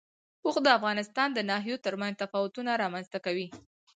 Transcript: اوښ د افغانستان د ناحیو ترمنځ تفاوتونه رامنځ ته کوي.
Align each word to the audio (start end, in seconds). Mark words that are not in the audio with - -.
اوښ 0.45 0.55
د 0.65 0.67
افغانستان 0.77 1.29
د 1.33 1.39
ناحیو 1.49 1.81
ترمنځ 1.85 2.13
تفاوتونه 2.23 2.71
رامنځ 2.83 3.05
ته 3.13 3.17
کوي. 3.25 3.47